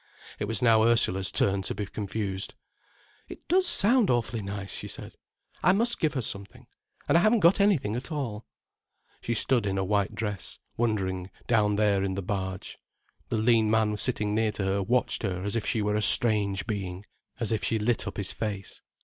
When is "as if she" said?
15.43-15.83, 17.39-17.77